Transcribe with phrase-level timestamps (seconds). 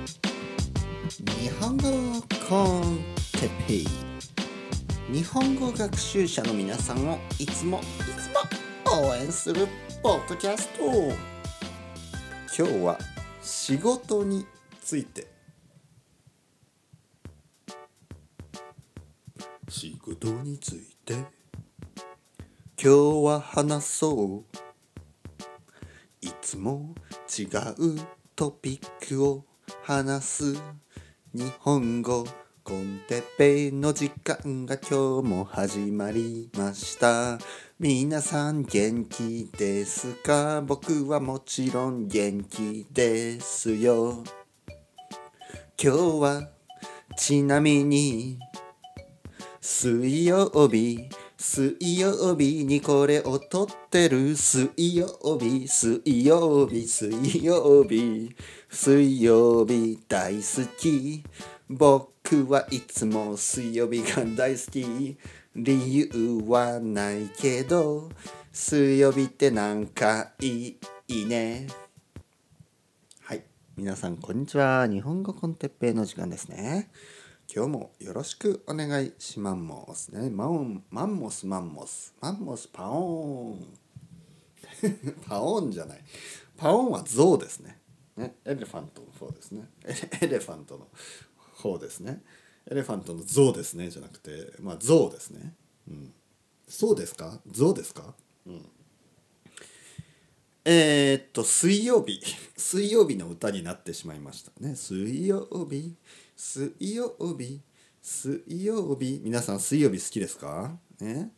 [0.00, 3.00] 日本語コン
[3.32, 3.86] テペイ
[5.12, 7.82] 日本語学習者の皆さんをいつもい
[8.18, 8.40] つも
[9.08, 9.66] 応援する
[10.02, 10.84] ポッドキャスト。
[12.56, 12.98] 今日は
[13.42, 14.46] 仕事に
[14.80, 15.26] ついて。
[19.68, 21.14] 仕事について。
[21.14, 21.24] 今
[22.82, 22.88] 日
[23.26, 24.56] は話そう。
[26.22, 26.94] いつも
[27.38, 28.00] 違う
[28.34, 29.49] トピックを。
[29.90, 30.54] 話す
[31.34, 32.24] 日本語
[32.62, 37.40] コンテペイの時間が今日も始まりました。
[37.80, 40.62] 皆さん元気ですか？
[40.64, 44.22] 僕はもちろん元気ですよ。
[45.76, 46.48] 今日は
[47.16, 48.38] ちなみに
[49.60, 54.36] 水曜日水曜日にこれを撮ってる。
[54.36, 58.36] 水曜日水曜日水曜日。
[58.72, 61.24] 水曜日大好き
[61.68, 65.18] 僕はいつも水曜日が大好き
[65.56, 68.08] 理由はないけど
[68.52, 70.76] 水曜日ってなんかい
[71.08, 71.66] いね
[73.22, 73.42] はい
[73.76, 76.92] 皆さんこんにちは日本語コンテッペイの時間ですね
[77.52, 79.56] 今日もよろしくお願いしま
[79.92, 80.30] すね。
[80.30, 82.14] マンマンモスマンモス。
[82.20, 85.16] マンモスパオーン。
[85.26, 86.00] パオーンじゃない。
[86.56, 87.79] パオーンは象ですね。
[88.20, 89.68] ねエレファントの方ですね。
[90.20, 90.88] エレファントの
[91.54, 92.22] 方ですね。
[92.70, 95.54] エレファントの象ですねじゃなくて、まあ象ですね。
[95.88, 96.12] うん。
[96.68, 97.40] そうですか？
[97.50, 98.14] 象ですか？
[98.46, 98.66] うん。
[100.64, 102.20] えー、っと、水曜日。
[102.56, 104.76] 水曜日の歌になってしまいましたね。
[104.76, 105.96] 水曜日？
[106.36, 107.62] 水曜日？
[108.02, 109.20] 水曜日？
[109.24, 110.78] 皆さん水曜日好きですか？
[111.00, 111.32] ね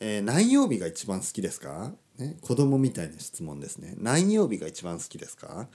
[0.00, 1.94] えー、何曜日が一番好きですか？
[2.18, 3.94] ね、子供みたいな質問ですね。
[3.98, 5.68] 何曜日が一番好きですか？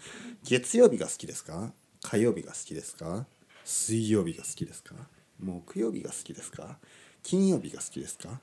[0.43, 1.73] 月曜日が好きですか？
[2.03, 3.25] 火曜日が好きですか？
[3.65, 4.95] 水曜日が好きですか？
[5.39, 6.77] 木曜日が好きですか？
[7.23, 8.39] 金曜日が好きですか？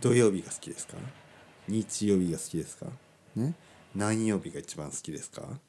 [0.00, 0.96] 土曜日が好きですか？
[1.68, 2.86] 日曜日が好きですか？
[3.36, 3.54] ね
[3.94, 5.60] 何曜日が一番好きですか？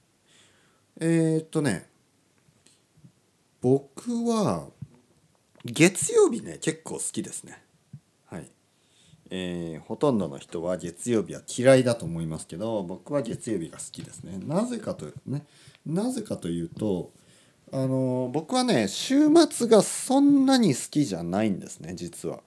[1.00, 1.88] えー、っとね
[3.62, 4.68] 僕は
[5.64, 7.64] 月曜日ね結構好きですね。
[9.34, 14.38] えー、ほとんどの人は月曜日は嫌いだと思いますけど僕は月曜日が好きですね。
[14.46, 15.46] なぜかとね
[15.86, 17.12] なぜかというと
[17.72, 22.41] あの僕はね週末がそんなに好きじゃないんですね実は。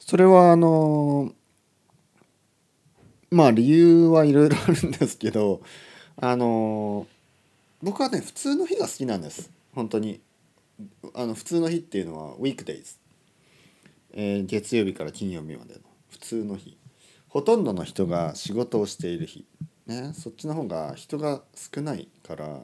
[0.00, 1.32] それはあの
[3.30, 5.60] まあ理由はいろいろあるんですけど
[6.16, 7.06] あの
[7.80, 9.50] 僕はね普通の日が好きなんです。
[9.74, 10.20] 本当に。
[11.14, 12.96] あの普通の日っていうのはウィークデイズ、
[14.18, 16.78] えー、月曜日から金曜日までの普通の日。
[17.28, 19.44] ほとんどの人が仕事をしている日、
[19.86, 22.62] ね、そっちの方が人が少ないから。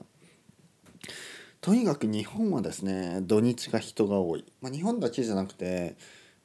[1.61, 5.97] とにかく日本はですね土日が人が多い、まあ、日本だけじゃなくて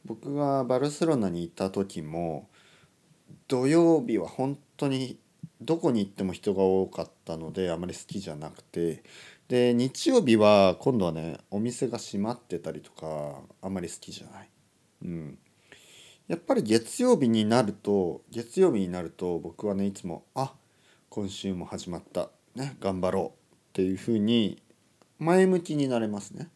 [0.06, 2.50] 僕がバルセロナに行った時も
[3.48, 5.18] 土曜日は本当に
[5.62, 9.04] どこに行っても人が多かったのであまり好きじゃなくて。
[9.48, 14.50] で日曜日は今度はねお店が閉まってたりとかあまり好きじゃない。
[15.04, 15.38] うん、
[16.28, 20.54] やっぱり月曜日になると月曜日になると僕はねいつもあ
[21.10, 24.62] 今週も始まったね頑張ろうっていうふうに
[25.20, 26.50] 前向きになれますね。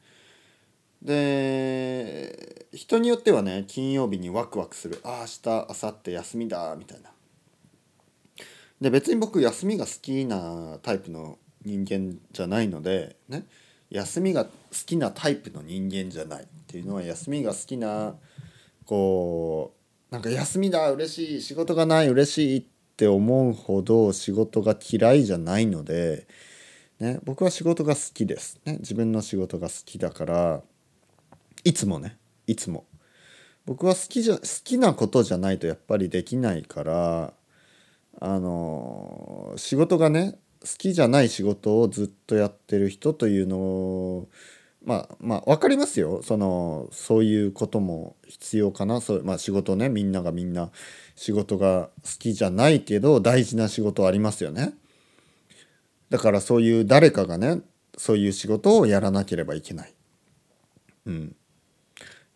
[1.01, 7.11] で人によってはね金曜日にワクワクするあ明日明後日休みだみたいな。
[8.79, 13.45] で別に僕休みが好きなタイプの人間じゃないのでね
[13.89, 14.51] 休みが好
[14.85, 18.15] きなタイプの人間じゃないっていうのは休みが好きな
[18.85, 19.73] こ
[20.09, 22.63] うなんか休みだ嬉しい仕事がない嬉しいっ
[22.97, 26.27] て思うほど仕事が嫌いじゃないので、
[26.99, 30.61] ね、僕は仕事が好きです、ね、自分の仕事が好きだから
[31.63, 32.85] いつもねいつも。
[33.65, 37.33] 僕は好きじゃ好きなことじゃないとやっぱりできないから
[38.19, 44.29] あの仕事がね好きじゃない仕事をずっとやってる人というのを
[44.83, 46.21] まあまあ分かりますよ。
[46.23, 48.99] そのそういうことも必要かな。
[48.99, 49.89] そう、まあ、仕事ね。
[49.89, 50.71] みんながみんな
[51.15, 54.73] 仕事が好きじゃないけど大事な仕事ありますよね。
[56.09, 57.61] だからそういう誰かがね
[57.97, 59.93] そういう仕事をやらなければいけない。
[61.05, 61.35] うん、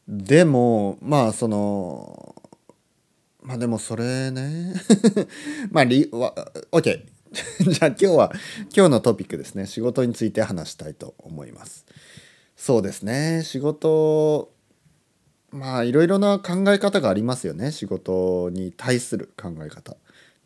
[0.07, 2.35] でもまあその
[3.41, 4.73] まあでもそれね。
[5.71, 6.33] まあ理は
[6.71, 7.01] OK
[7.67, 8.31] じゃあ今日は
[8.75, 9.65] 今日のトピックですね。
[9.65, 11.85] 仕事について話したいと思います。
[12.55, 13.43] そうですね。
[13.43, 14.51] 仕事
[15.51, 17.71] まあいろいろな考え方がありますよね。
[17.71, 19.95] 仕事に対する考え方、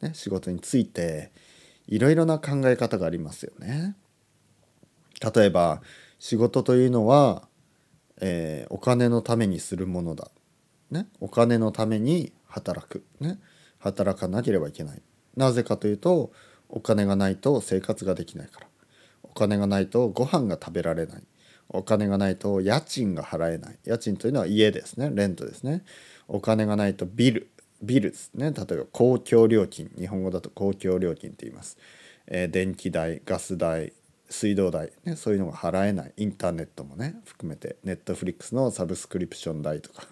[0.01, 1.31] ね、仕事について
[1.87, 3.95] いろいろな考え方がありますよね。
[5.33, 5.81] 例えば
[6.19, 7.47] 仕事というのは、
[8.21, 10.29] えー、お金のためにするものだ、
[10.91, 13.39] ね、お金のために働く、ね、
[13.79, 15.01] 働かなければいけない。
[15.37, 16.31] なぜかというと
[16.69, 18.67] お金がないと生活ができないから。
[19.23, 21.23] お金がないとご飯が食べられない。
[21.69, 23.77] お金がないと家賃が払えない。
[23.85, 25.11] 家賃というのは家ですね。
[25.13, 25.83] レントですね。
[26.27, 27.49] お金がないとビル。
[27.81, 28.51] ビルですね。
[28.51, 29.91] 例えば公共料金。
[29.97, 31.77] 日本語だと公共料金って言います、
[32.27, 33.93] えー、電気代ガス代
[34.29, 36.13] 水道代、ね、そういうのが払えない。
[36.17, 37.77] インターネットもね含めて。
[37.83, 40.07] ネットフリックスのサブスクリプション代とか。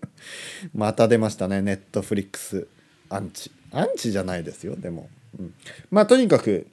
[0.74, 1.62] また出ましたね。
[1.62, 2.66] ネットフリックス。
[3.08, 3.50] アンチ。
[3.72, 4.76] アンチじゃないですよ。
[4.76, 5.08] でも、
[5.38, 5.54] うん、
[5.90, 6.66] まあとにかく、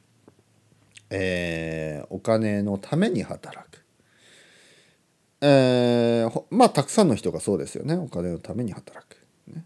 [1.09, 3.82] えー、お金のために働く。
[5.45, 7.95] えー、まあたくさんの人がそうですよね。
[7.95, 9.17] お金のために働く、
[9.47, 9.65] ね。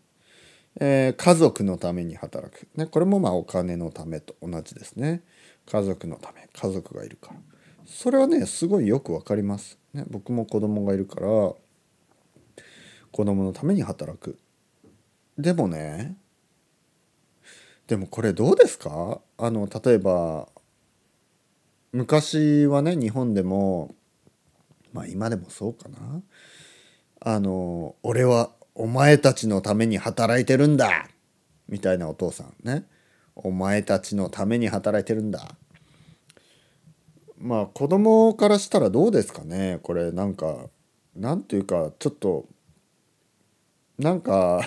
[0.79, 5.21] えー、家族のために働く、ね、これもまあお金のためと同じですね。
[5.67, 7.39] 家族のため家族がいるから。
[7.85, 11.57] それはねすごいよくわかります、ね、僕も子供がいるから子
[13.13, 14.39] 供のために働く。
[15.37, 16.17] でもね
[17.85, 19.21] でもこれどうですか？
[19.37, 20.49] あの例えば
[21.93, 23.95] 昔はね日本でも
[24.93, 26.21] まあ今でもそうかな。
[27.19, 31.07] あの俺はお前たちのために働いてるんだ。
[31.67, 32.85] みたいなお父さんね。
[33.35, 35.55] お前たちのために働いてるんだ。
[37.37, 39.79] まあ子供からしたらどうですかね。
[39.83, 40.69] これなんか
[41.15, 42.47] なんていうかちょっと
[43.97, 44.61] なんか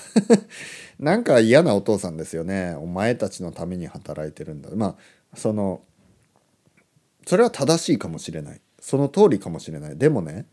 [0.99, 2.75] なんか嫌なお父さんですよね。
[2.75, 4.70] お前たちのために働いてるんだ。
[4.75, 4.96] ま
[5.32, 5.82] あその
[7.26, 8.61] それは正しいかもしれない。
[8.81, 9.99] その通りかもしれない。
[9.99, 10.47] でもね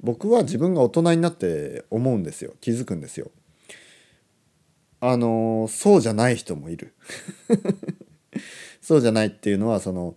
[0.00, 2.54] 僕は自分が大人になって思うんですよ。
[2.60, 3.30] 気づくんですよ。
[5.00, 6.94] あのそうじゃない人もいる。
[8.80, 10.16] そうじゃないっていうのはその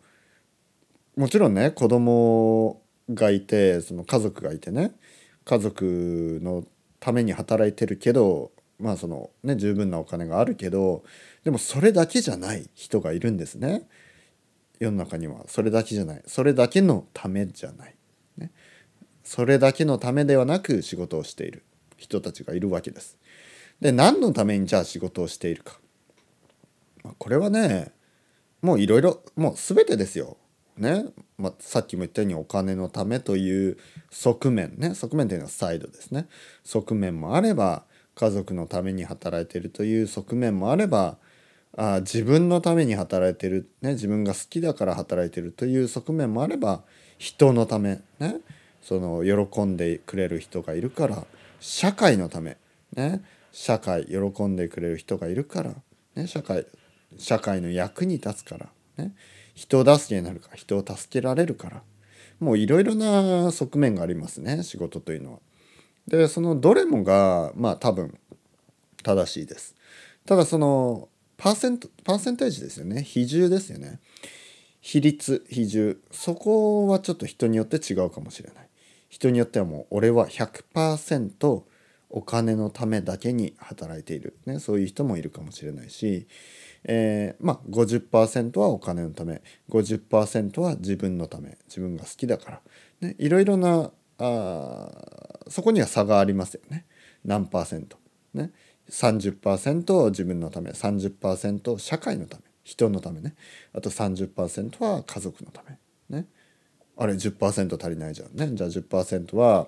[1.15, 2.81] もちろんね子供
[3.13, 4.91] がいてその家族がいてね
[5.45, 6.65] 家族の
[6.99, 11.03] ために働いてるけどまあそのね十分なお金があるけど
[11.43, 13.87] でもそれだけじゃない人がいるんですね。
[14.79, 16.23] 世の中にはそれだけじゃない。
[16.25, 17.95] それだけのためじゃない、
[18.37, 18.51] ね、
[19.23, 21.63] それだけのためではなく仕事をしている。
[21.97, 23.17] 人たちがいるわけです。
[23.81, 25.79] で何のためにじゃあ仕事をしているか。
[27.03, 27.91] まあ、これはね
[28.61, 30.37] もういろいろもう全てですよ。
[30.77, 31.05] ね、
[31.39, 33.77] まあ、さっきも言ったようにお金のためという
[34.11, 34.75] 側面。
[34.77, 34.93] ね。
[34.93, 36.27] 側面というのはサイドですね。
[36.63, 37.83] 側面もあれば
[38.13, 41.17] 家族のために働いているという側面もあれば
[41.77, 46.81] あ自分のために働いてる、ね、自分が好きだから働いてるという側面もあれば
[47.19, 48.41] 人のため、ね、
[48.81, 51.23] その喜んでくれる人がいるから
[51.59, 52.57] 社会のため、
[52.95, 55.75] ね、社会喜んでくれる人がいるから、
[56.15, 56.65] ね、社会
[57.17, 59.13] 社会の役に立つから、ね、
[59.53, 61.83] 人助けになるから人を助けられるから
[62.39, 65.39] もういろいろな側面がありますね仕事というのは。
[66.07, 68.17] でそのどれもがまあ多分
[69.03, 69.75] 正しいです。
[70.25, 73.03] ただそのパーセントパーセンテージですよね。
[73.03, 73.99] 比重ですよね。
[74.81, 75.97] 比率比重。
[76.11, 78.69] そこはちょっと人によって違うかもしれない。
[79.09, 81.63] 人によってはもう俺は100%
[82.09, 86.27] お金のためだけに働いている、ね、そういう人もいるかもしれないし、
[86.85, 89.41] えー、まあ50%はお金のため。
[89.69, 91.57] 50%は自分のため。
[91.67, 92.61] 自分が好きだから、
[93.01, 94.89] ね、いろいろなあ
[95.49, 96.85] そこには差がありますよね。
[97.23, 97.97] 何パーセント。
[98.33, 98.51] ね。
[98.89, 103.35] 30%自分のため30%社会のため人のためね。
[103.73, 106.17] あと30%は家族のため。
[106.19, 106.27] ね。
[106.97, 108.49] あれ10%足りないじゃんね。
[108.53, 109.67] じゃあ10%は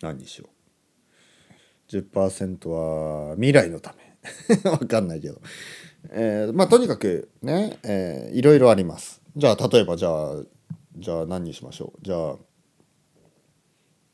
[0.00, 0.48] 何にしよ
[1.90, 1.92] う。
[1.96, 4.04] 10%は未来のため。
[4.70, 5.40] わかんないけど、
[6.10, 9.20] えー、まあとにかくね、えー、いろいろあります。
[9.36, 10.42] じゃあ例えばじゃあ
[10.96, 11.98] じゃあ何にしましょう。
[12.02, 12.36] じゃあ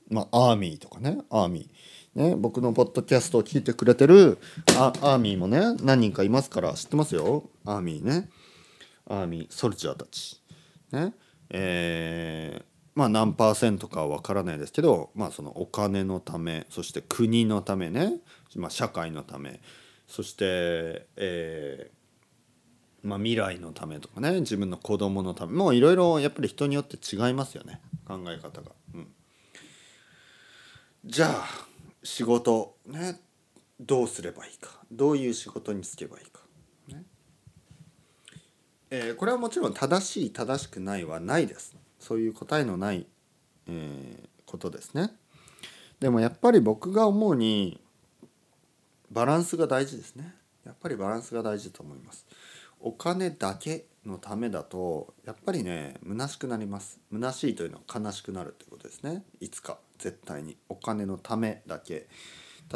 [0.08, 1.18] まあアーミーとかね。
[1.28, 1.68] アーミー。
[2.14, 4.38] ね、僕のポッドキャストを聞いてくれてる
[4.76, 7.48] アアーミーもね何人かいますから知ってますよ？
[7.64, 8.28] アーミーね。
[9.08, 10.42] アーミーソルジャーたち。
[10.90, 11.14] ね。
[11.50, 12.64] えー、
[12.94, 18.14] まあ何パーセントかは分からないですけどまあそのお金のためそして国のためね、
[18.56, 19.60] まあ、社会のため。
[20.08, 24.40] そして、えーまあ、未来のためとかね。
[24.40, 25.52] 自分の子供のため。
[25.52, 27.80] もういろいろやっぱり人によって違いますよね。
[28.06, 28.72] 考え方が。
[28.94, 29.06] うん、
[31.06, 31.69] じゃあ
[32.02, 33.20] 仕事ね
[33.78, 36.40] どうすればいいかどういう仕事に就けばいいか、
[36.88, 37.04] ね。
[38.90, 41.76] えー、これはもちろん正しい正しくないはないです。
[41.98, 43.06] そういう答えのない、
[43.68, 45.12] えー、ことですね。
[46.00, 47.80] でもやっぱり僕が思うに
[49.10, 50.34] バランスが大事ですね。
[50.64, 52.26] やっぱりバランスが大事だと思います。
[52.80, 57.00] お金だけのためだとやっぱりね虚しくなります。
[57.12, 59.24] 虚しいというのは悲しくなるってことですね。
[59.40, 59.78] いつか。
[60.00, 62.08] 絶対にお金のためだけ。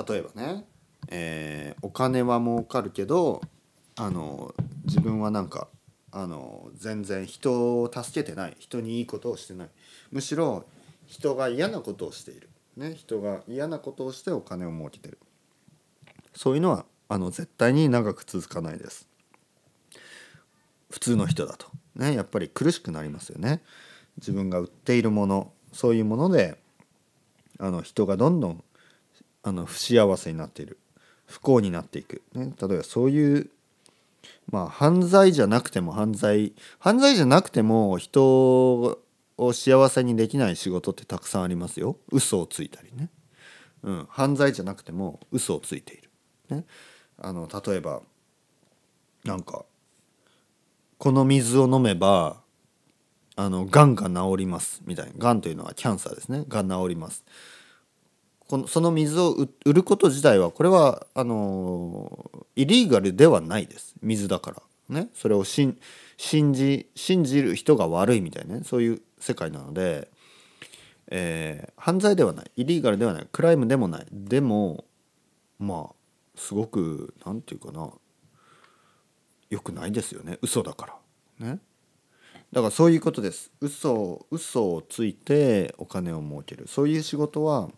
[0.09, 0.65] 例えばね、
[1.09, 3.41] えーお金は儲かるけど
[3.97, 4.55] あの
[4.85, 5.69] 自分はなんか
[6.13, 8.57] あの全然人を助けてない。
[8.59, 9.69] 人にいいことをしてない。
[10.13, 10.65] むしろ
[11.07, 15.19] 人が嫌なことをしている、ね、人が嫌なことをしてお金を儲けてる。
[16.35, 19.09] そういうのはあの絶対に長く続かないです。
[20.91, 21.67] 普通の人だと。
[21.97, 23.63] ねやっぱり苦しくなりますよね。
[24.19, 26.57] 自分が売っているものそういうもので
[27.59, 28.65] あの人がどんどん
[29.43, 30.79] あの不幸せになっている。
[31.27, 33.51] 不幸になっていく、ね、例えばそういう
[34.51, 39.01] まあ犯罪じゃなくても犯罪犯罪じゃなくても人
[39.37, 41.97] を幸せにできない仕事ってたくさんありますよ。
[42.11, 43.09] 嘘をついたりね、
[43.83, 46.11] うん、犯罪じゃなくても嘘をついている、
[46.51, 46.65] ね、
[47.19, 48.03] あの例えば
[49.25, 49.65] なんか
[50.99, 52.44] この水を飲めば
[53.37, 55.13] あのがんが治りますみたいな。
[55.19, 56.45] がんというのはキャンサーですね。
[56.49, 57.25] が治ります。
[58.47, 59.33] このその水を
[59.65, 63.95] 売ること自体はこれはあのイリーガルではないです。
[64.03, 64.63] 水だから。
[64.89, 65.09] ね。
[65.15, 65.77] それを信
[66.19, 68.63] じ信じる人が悪いみたいなね。
[68.65, 70.09] そういう世界なので、
[71.09, 72.51] えー犯罪ではない。
[72.57, 73.29] イリーガルではない。
[73.33, 74.07] クライムでもない。
[74.13, 74.85] でも
[75.59, 75.95] まあ
[76.37, 77.91] すごくなんていうかな。
[79.51, 80.39] 良くないですよね。
[80.43, 80.99] 嘘だか
[81.41, 81.47] ら。
[81.49, 81.59] ね。
[82.55, 83.51] だからそういうことです。
[83.61, 86.69] 嘘嘘をついてお金を儲ける。
[86.69, 87.69] そういう仕事は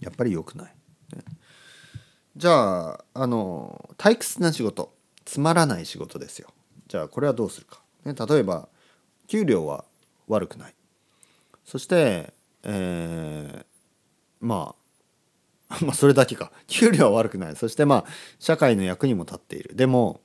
[0.00, 0.74] やっぱり良くない、
[1.16, 1.24] ね。
[2.36, 4.92] じゃああの退屈な仕事
[5.24, 6.50] つまらない仕事ですよ。
[6.88, 8.68] じゃあこれはどうするか、ね、例えば
[9.28, 9.86] 給料は
[10.28, 10.74] 悪くない。
[11.64, 13.64] そして、えー
[14.40, 14.74] ま
[15.70, 16.52] あ まあそれだけか。
[16.66, 17.56] 給料は悪くない。
[17.56, 18.04] そしてまあ
[18.38, 19.74] 社会の役にも立っている。
[19.74, 20.20] でも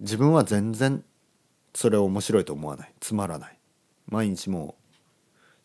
[0.00, 1.04] 自分は全然
[1.74, 2.92] それを面白いと思わない。
[3.00, 3.58] つまらない。
[4.08, 4.76] 毎日も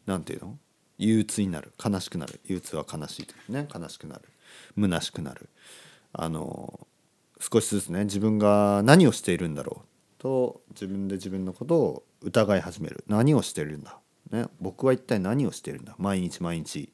[0.08, 0.58] うなんていうの？
[0.98, 1.72] 憂鬱になる。
[1.84, 2.40] 悲しくなる。
[2.46, 3.68] 憂鬱は悲しいというね。
[3.74, 4.24] 悲しくなる。
[4.76, 5.50] 虚しくなる。
[6.14, 6.88] あの
[7.40, 13.04] 少しずつね自分が何をしているんだろうと自分で自分のことを疑い始める。
[13.08, 13.98] 何をしているんだ、
[14.32, 15.96] ね、僕は一体何をしているんだ？
[15.98, 16.92] 毎日毎日。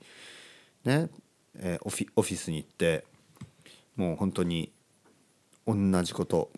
[0.83, 1.09] ね、
[1.57, 3.05] えーオフィオフィスに行って
[3.95, 4.71] もう本当に
[5.65, 6.51] 同じこと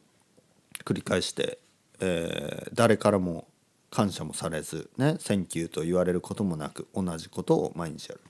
[0.83, 1.59] 繰り返して、
[1.99, 3.47] えー誰からも
[3.89, 8.21] 感謝もされずね「Thank you」と言われることもなく同じことを毎日やる。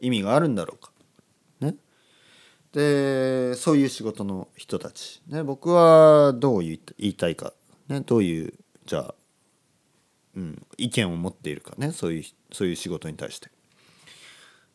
[0.00, 0.92] 意味があるんだろうか。
[1.60, 1.76] ね。
[2.72, 7.52] でそういう仕事の人たち、ね、僕はどう言い言いたいか、
[7.88, 8.54] ね、どういう
[8.84, 9.14] じゃあ、
[10.36, 11.74] うん、意見を持っているか。
[11.78, 13.50] ねそういうそういう仕事に対して。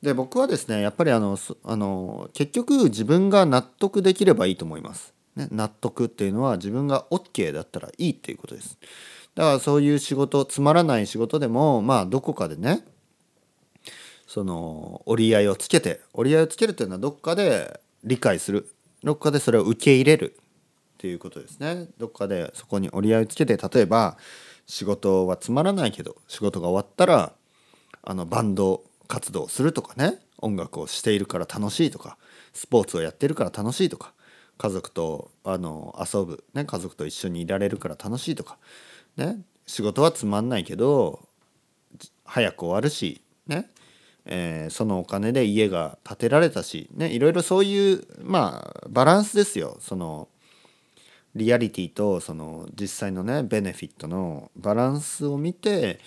[0.01, 5.13] で僕はですねやっぱりあのあの結局自分が納得できればいいと思います。
[5.37, 8.77] ね、納得っていうのは自分が OK だったらいいっていうことです。
[9.35, 12.83] だからそういう仕事つまらない仕事でもまあどこかでね
[14.25, 18.69] その折り合いをつけて折り合いをつけるというのはどっかで理解する。
[19.03, 20.37] どっかでそれを受け入れる。
[20.95, 21.87] っていうことですね。
[21.99, 24.17] どっかでそこに折り合いをつけて例えば
[24.65, 27.33] 仕事はつまらないけど仕事が終わったら
[28.01, 30.19] あのバンド活動をするとかね。
[30.39, 32.17] 音楽をしているから楽しいとか
[32.53, 34.13] スポーツをやってるから楽しいとか
[34.57, 38.57] 家族とあの遊ぶ、ね、家族と一緒にいられるから楽しいとか、
[39.15, 41.27] ね、仕事はつまんないけど
[42.25, 43.69] 早く終わるし、ね
[44.25, 49.77] えーそのお金で家が建てられたし、ね、いろいろそういうまあバランスですよ。
[49.79, 50.27] その
[51.33, 55.99] リアリティとその実際のねベネフィットのバランスを見て。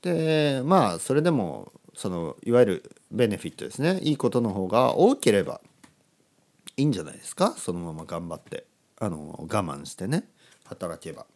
[0.00, 3.98] でまあそれでもそのいわゆるベネフィットですね。
[4.02, 5.60] いいことの方が多ければ。
[6.78, 7.54] いいんじゃないですか？
[7.58, 8.64] そのまま頑張って。
[9.00, 10.28] あの我慢してね。
[10.64, 11.26] 働けば。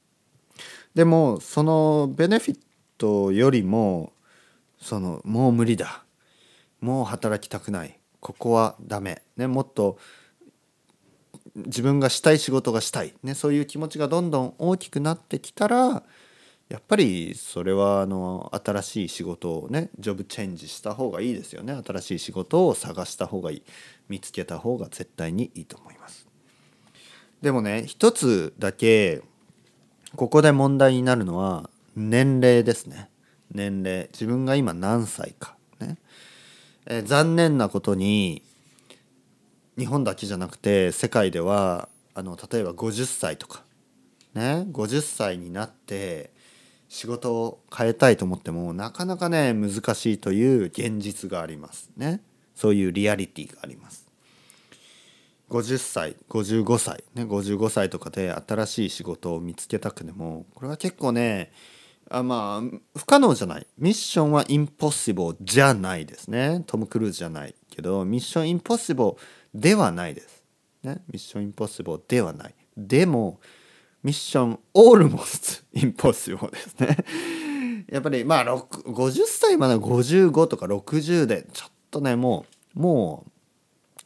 [0.95, 2.59] でもそのベネフィッ
[2.97, 4.13] トよりも
[4.81, 6.05] そのもう無理だ。
[6.81, 7.99] もう働きたくない。
[8.21, 9.23] ここはダメ。
[9.37, 9.99] ねもっと
[11.55, 16.03] 自分がしたい仕事がしたい、ね、そういう気持ちがどんどん大きくなってきたら
[16.73, 21.79] やっぱりそれはあの新しい仕事をねジョブチェンジした方がいいですよね。
[21.87, 23.63] 新しい仕事を探した方がいい。
[24.09, 26.27] 見つけた方が絶対にいいと思います。
[27.43, 29.21] でもね一つだけ
[30.17, 33.11] ここで問題になるのは年齢ですね。
[33.51, 34.09] 年齢。
[34.11, 35.57] 自分が今何歳か。
[35.79, 35.99] ね、
[36.87, 38.43] え残念なことに
[39.77, 43.63] 日本だけじゃなくて世界ではあの例えば50歳とか。
[44.33, 44.65] ね。
[44.73, 46.33] 50歳になって
[46.93, 52.21] 仕事を変えたいと思ってもなかなかね難しいという現実がありますね。
[52.55, 54.07] そういうリアリティがあります。
[55.49, 61.51] 50歳55歳ね55歳とかで新しい仕事を見つけたくてもこれは結構ね
[62.11, 63.67] あまあ不可能じゃない。
[63.79, 66.63] ミッションはインポッシブルじゃないですね。
[66.67, 69.13] トム・クルーズじゃないけどミッションインポッシブル
[69.55, 70.45] ではないです。
[70.83, 72.55] ねミッションインポッシブルではない。
[72.77, 73.41] でも
[74.03, 77.85] ミッションオールモストインポッシブルですね。
[77.89, 82.45] やっぱりまあ50歳まで55とか60でちょっとねも
[82.75, 83.25] うも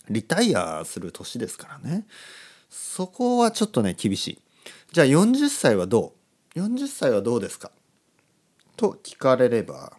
[0.08, 2.06] うリタイアする年ですからね。
[2.68, 4.38] そこはちょっとね厳しい。
[4.92, 6.12] じゃあ40歳はど
[6.54, 7.70] う？40歳はどうですか？
[8.76, 9.94] と聞かれれば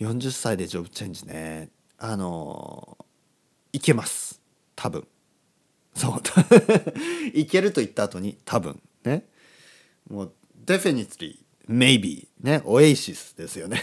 [0.00, 1.70] 40歳でジョブチェンジね。
[1.98, 2.98] あの
[3.72, 4.40] いけます。
[4.76, 5.06] 多分。
[5.94, 6.20] そう。
[7.34, 8.80] いけると言った後に多分。
[9.04, 9.26] ね。
[10.08, 10.32] もう
[10.64, 11.38] definitely
[11.68, 13.82] maybe ねオエイシスですよね。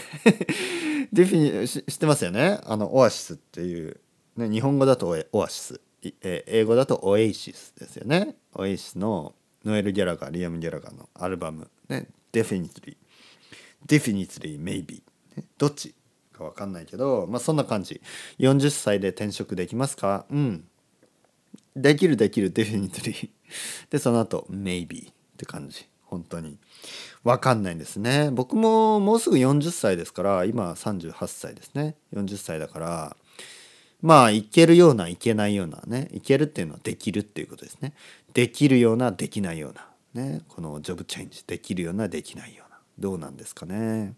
[1.12, 2.60] デフィニ知ってますよね？
[2.64, 4.00] あのオアシスっていう、
[4.36, 5.80] ね、日本語だとオアシス
[6.22, 8.36] え英語だとオエイシスですよね。
[8.54, 11.70] オエイシスのノエル・ギャラガーリアム・ギャラガーのアルバム。
[11.88, 12.96] ね definitely
[13.86, 15.02] definitely maybe
[15.58, 15.94] どっち
[16.32, 18.00] か分かんないけどまあそんな感じ。
[18.38, 20.26] 40歳で転職できますか？
[20.30, 20.68] うん。
[21.76, 23.30] できるできる definitely
[23.90, 25.86] でその後 maybe って感じ。
[26.06, 26.58] 本当に。
[27.24, 28.30] 分かんないんですね。
[28.32, 31.96] 僕ももうすぐ40歳ですから今38歳ですね。
[32.14, 33.16] 40歳だから
[34.00, 36.08] まあいけるようないけないようなね。
[36.12, 37.92] いけるっていうのはできるっていうことですね。
[38.32, 39.88] できるようなできないような。
[40.22, 40.42] ね。
[40.48, 41.44] このジョブチェンジ。
[41.46, 42.78] できるようなできないような。
[42.98, 44.14] どうなんですかね。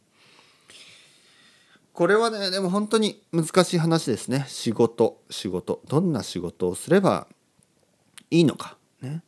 [1.93, 4.45] これはねでも本当に難しい話ですね。
[4.47, 5.81] 仕事仕事。
[5.89, 7.27] どんな仕事をすれば
[8.31, 8.77] いいのか。
[9.01, 9.23] ね。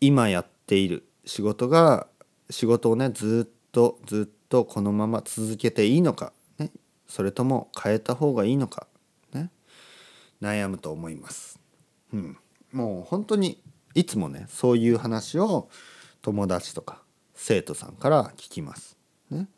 [0.00, 2.06] 今やっている仕事が
[2.50, 6.70] 仕事をねずっとずっとこのまま続けていいのか、ね、
[7.06, 8.86] それとも変えた方がいいのか、
[9.32, 9.50] ね、
[10.40, 11.60] 悩むと思います。
[12.12, 12.36] うん、
[12.72, 13.62] もう本当に
[13.94, 15.68] いつもねそういう話を
[16.20, 17.02] 友達とか
[17.34, 18.96] 生徒さんから聞きます。
[19.30, 19.48] ね、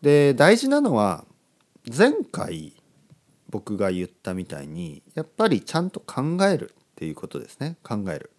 [0.00, 1.24] で大事なのは
[1.96, 2.72] 前回
[3.50, 8.30] 僕が言ったみたいにやっぱりちゃんと考えるっていうことですね考える。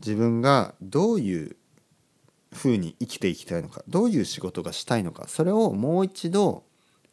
[0.00, 1.56] 自分がどういう
[2.52, 6.64] ふうに生きていきたいのかどういう仕事がしたいのかそれをもう一度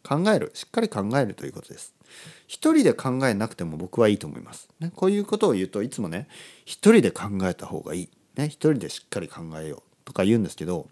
[0.03, 1.93] 考えるしっかり考えるということです。
[2.47, 4.69] 一人で考えなくても僕はいいと思います。
[4.79, 6.29] ね、こういうことを言うといつもね
[6.63, 8.09] 一人で考えた方がいい。
[8.37, 10.87] ね、一人でしっかり考えようとか言うんですけど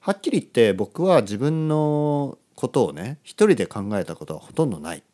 [0.00, 5.04] はっきり言って僕は自分のことをね一人で考えたことはほとんどない。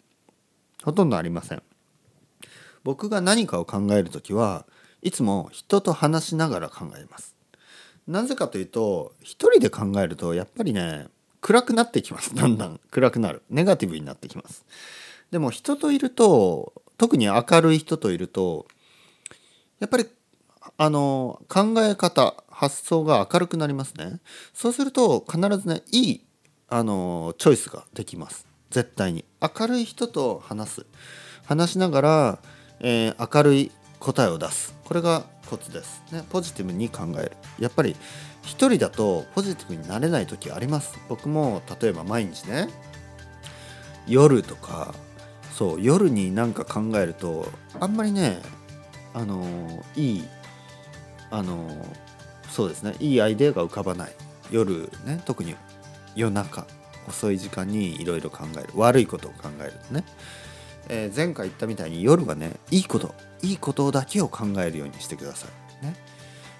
[0.82, 1.62] ほとんどありません。
[2.84, 4.66] 僕が何かを考える時は
[5.02, 7.34] いつも人と話しながら考えます。
[8.06, 11.06] なぜかというと一人で考えるとやっぱりね
[11.40, 12.34] 暗くなってきます。
[12.36, 12.80] だんだん。
[12.90, 13.42] 暗くなる。
[13.50, 14.64] ネガティブになってきます。
[15.30, 18.66] でも人といると特に明るい人といると
[19.80, 20.06] やっぱり
[20.76, 24.20] あの考え方発想が明るくなりますね。
[24.52, 26.24] そうすると必ずねいい
[26.68, 28.46] あのチョイスができます。
[28.70, 29.24] 絶対に。
[29.40, 30.86] 明るい人と話す。
[31.44, 32.38] 話しながら、
[32.86, 34.74] えー、明るい答えを出す。
[34.84, 37.32] これがコツです、ね、ポジティブに考える。
[37.58, 37.96] やっぱり
[38.42, 40.98] 一人だとポジティブになれない時あります。
[41.08, 42.68] 僕も例えば毎日ね
[44.06, 44.94] 夜とか
[45.50, 47.48] そう夜になんか考えると
[47.80, 48.42] あんまりね
[49.14, 50.28] あのいい
[51.30, 51.66] あの
[52.50, 54.12] そうですねいいアイデアが浮かばない。
[54.50, 55.56] 夜ね特に
[56.14, 56.66] 夜中
[57.08, 58.68] 遅い時間にいろいろ考える。
[58.74, 60.04] 悪いことを考えるね。
[60.88, 65.46] えー、前回言ったみたいに夜はねいいこといいことだけを考えるようにしてくださ
[65.82, 65.84] い。
[65.84, 65.94] ね、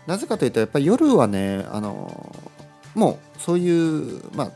[0.07, 4.51] なぜかというとやっぱり夜はねあのー、もうそういうまあ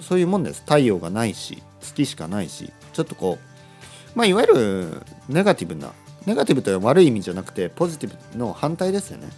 [0.00, 5.92] そういうもんです太陽がないし月しかないしちょっとこうまあいわゆるネガティブな
[6.26, 9.28] ネガティブというのは悪い意味じゃなくてポジティブの反対ですよね。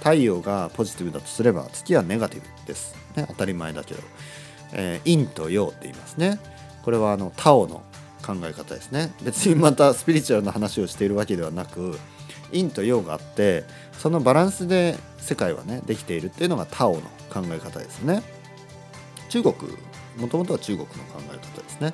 [0.00, 2.94] 太陽がポジティブだとすれば月はネガティブです。
[3.16, 4.00] ね、当たり前だけど。
[4.74, 6.38] えー、陰と陽って言いますね。
[6.82, 7.82] これはあのタオの
[8.24, 9.12] 考え方ですね。
[9.22, 11.98] 別にまたスピリチュアルな話をしているわけではなく
[12.50, 18.22] 陰と陽があってそのバランスで世界はねできているっていうのがタオの考え方ですね。
[19.28, 19.54] 中国
[20.16, 21.92] もともとは中国の考え方ですね。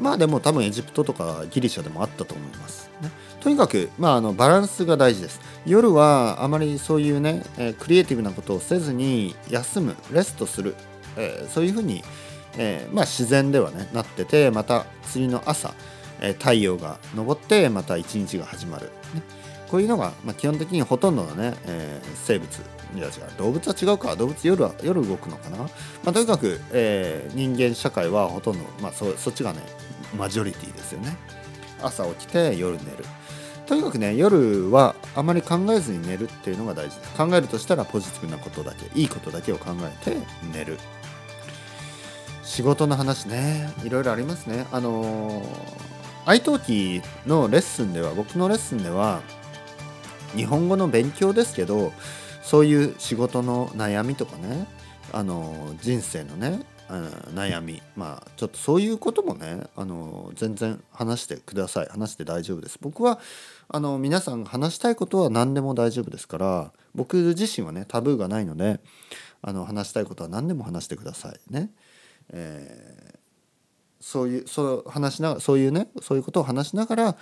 [0.00, 5.40] まあでも多分エジプトとかギリシャでもあったと思います、ね、とにかく、まあ、あのバランスが大事です。
[5.66, 10.74] 夜はあまりそういうね、え、クリエイティブなことをせずに休むレストする、
[11.16, 12.02] えー、そういうふうに
[12.58, 15.74] えー、まあ、自然ではねなっててまた次の朝、
[16.20, 19.22] えー、太陽が昇ってまた一日が始まる、ね、
[19.68, 22.48] こういうのが、まあ、基本的にほとんどのね、えー、生物
[22.94, 24.14] いや違う動物は違うか。
[24.14, 25.66] 動物夜は夜動くのかな、ま
[26.06, 29.58] あ、とにかく、え人間社会はほとんど、まあ、そそっちがね
[30.16, 31.16] マジョリティですよね。
[31.82, 33.04] 朝起きて夜寝る。
[33.66, 36.96] とにかくね夜はあまり考えずに寝るっていうのが大事。
[36.98, 40.16] です考えるとしたらポジティブなことだけいいことだけを考えて
[40.52, 40.78] 寝る。
[42.44, 43.72] 仕事の話ね。
[43.84, 44.66] いろいろありますね。
[44.70, 45.42] あの
[46.24, 49.22] 愛登記のレッスンでは僕のレッスンでは
[50.36, 51.92] 日本語の勉強ですけど
[52.42, 54.66] そういう仕事の悩みとかね
[55.12, 56.60] あの人生のね
[57.34, 61.86] 悩みまあちょっとそういうこともねあの全然話してください。
[61.86, 62.78] 話して大丈夫です。
[62.80, 63.18] 僕は
[63.68, 68.80] あの皆さん話したいことは何でも大丈夫ですから僕自身はねタブーがないので
[69.42, 71.70] あの話したいことは何でも話してくださいね。
[72.30, 73.16] えー、
[74.00, 77.16] そういうそう話しなそういうねそういうことを話しながら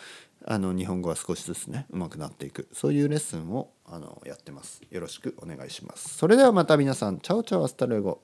[0.44, 4.82] あの日本語は少しずつね上手くなっていくそういうレッスンをあのやってます。
[4.90, 6.16] よろしくお願いします。
[6.16, 8.20] それではまた皆さん ciao ciao hasta luego